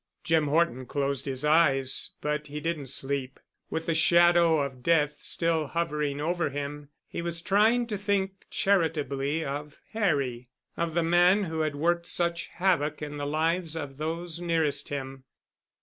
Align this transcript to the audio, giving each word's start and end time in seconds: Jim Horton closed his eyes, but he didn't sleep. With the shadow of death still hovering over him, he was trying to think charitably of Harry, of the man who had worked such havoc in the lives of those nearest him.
Jim 0.23 0.47
Horton 0.47 0.87
closed 0.87 1.25
his 1.25 1.45
eyes, 1.45 2.09
but 2.21 2.47
he 2.47 2.59
didn't 2.59 2.87
sleep. 2.87 3.39
With 3.69 3.85
the 3.85 3.93
shadow 3.93 4.61
of 4.61 4.81
death 4.81 5.17
still 5.21 5.67
hovering 5.67 6.19
over 6.19 6.49
him, 6.49 6.89
he 7.07 7.21
was 7.21 7.39
trying 7.43 7.85
to 7.85 7.99
think 7.99 8.47
charitably 8.49 9.45
of 9.45 9.77
Harry, 9.93 10.49
of 10.75 10.95
the 10.95 11.03
man 11.03 11.43
who 11.43 11.59
had 11.59 11.75
worked 11.75 12.07
such 12.07 12.47
havoc 12.47 13.03
in 13.03 13.17
the 13.17 13.27
lives 13.27 13.75
of 13.75 13.97
those 13.97 14.41
nearest 14.41 14.89
him. 14.89 15.23